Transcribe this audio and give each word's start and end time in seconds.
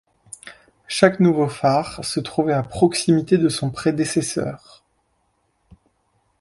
Chaque 0.87 1.19
nouveau 1.19 1.47
phare 1.47 2.03
se 2.03 2.19
trouvait 2.19 2.53
à 2.53 2.63
proximité 2.63 3.37
de 3.37 3.49
son 3.49 3.69
prédécesseur. 3.69 4.83